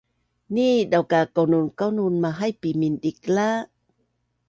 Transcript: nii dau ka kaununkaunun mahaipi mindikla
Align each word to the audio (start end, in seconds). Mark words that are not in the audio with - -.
nii 0.53 0.77
dau 0.91 1.03
ka 1.11 1.19
kaununkaunun 1.35 2.15
mahaipi 2.23 2.69
mindikla 2.79 3.47